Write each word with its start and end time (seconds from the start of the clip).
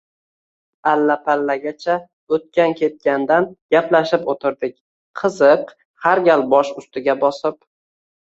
Alla-pallagacha 0.91 1.97
o'tgan-ketgandan 2.37 3.45
gaplashib 3.75 4.25
o'tirdik. 4.33 4.75
Qiziq, 5.21 5.69
har 6.07 6.23
gal 6.31 6.45
bosh 6.55 6.75
ustiga 6.83 7.17
bosib 7.25 7.63